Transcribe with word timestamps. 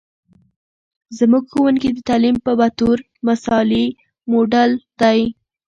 زموږ 1.17 1.43
ښوونکې 1.51 1.89
د 1.93 1.99
تعلیم 2.09 2.35
په 2.45 2.51
بطور 2.59 2.97
مثالي 3.27 3.85
موډل 4.31 4.71
دی. 5.01 5.19